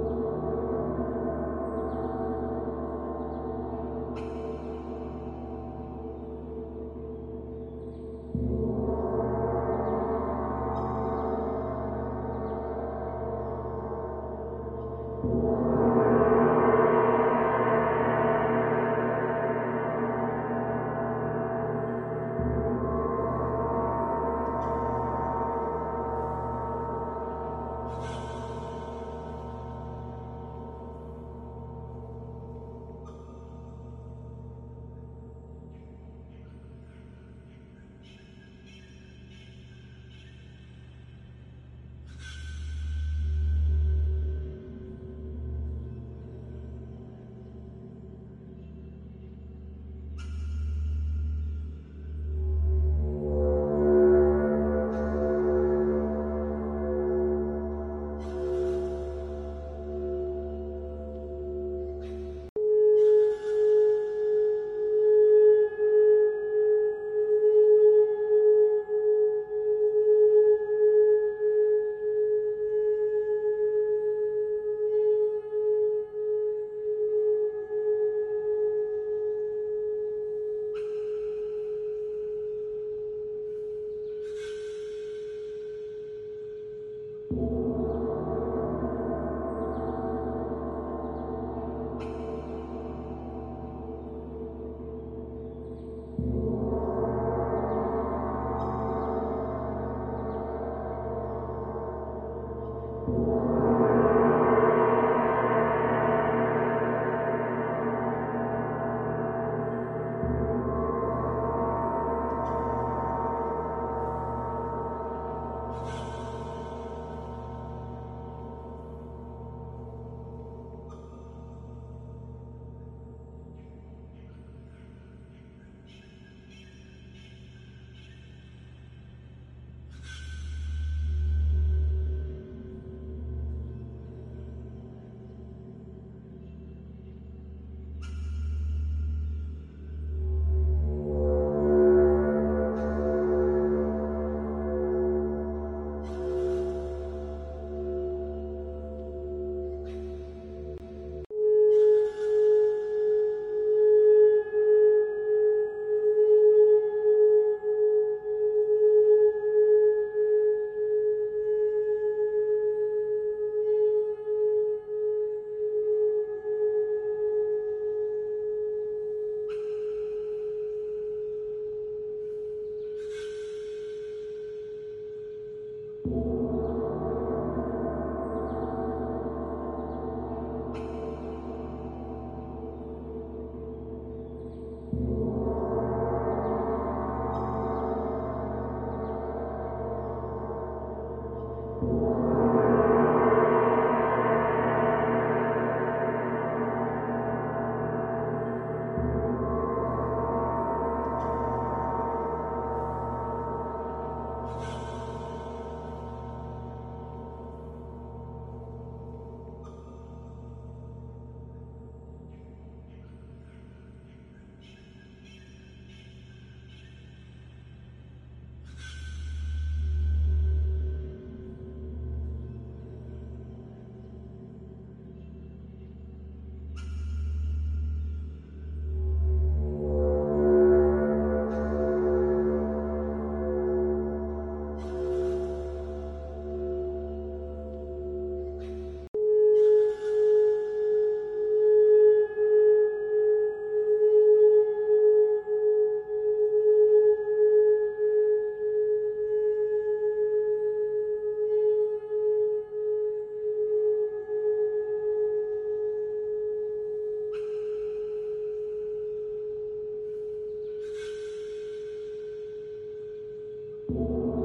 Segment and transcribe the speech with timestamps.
[263.98, 264.39] あ!